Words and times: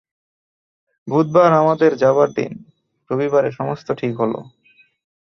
বুধবার 1.07 1.51
আমাদের 1.53 1.91
যাবার 1.97 2.29
দিন, 2.33 2.51
রবিবারে 3.09 3.49
সমস্ত 3.51 3.87
ঠিক 3.91 4.13
হল। 4.19 4.33